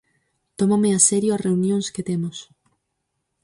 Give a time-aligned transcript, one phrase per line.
[0.59, 2.37] Tómome a serio as reunións que temos.